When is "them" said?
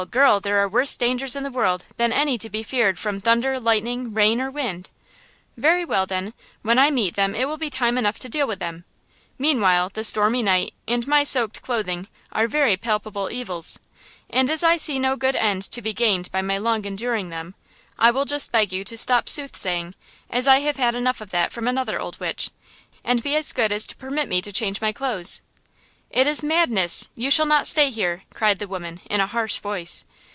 7.15-7.35, 8.57-8.83, 17.29-17.53